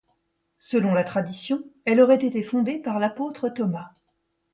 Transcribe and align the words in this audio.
Selon 0.57 0.95
la 0.95 1.03
tradition, 1.03 1.63
elle 1.85 2.01
aurait 2.01 2.25
été 2.25 2.41
fondée 2.41 2.79
par 2.79 2.97
l'apôtre 2.97 3.49
Thomas. 3.49 3.91